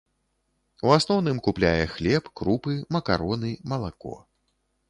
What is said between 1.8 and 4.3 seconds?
хлеб, крупы, макароны, малако.